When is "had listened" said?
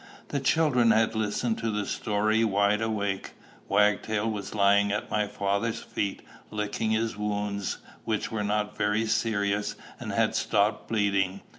0.89-1.59